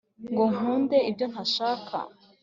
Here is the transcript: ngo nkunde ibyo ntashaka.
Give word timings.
ngo 0.31 0.43
nkunde 0.53 0.97
ibyo 1.09 1.25
ntashaka. 1.31 1.97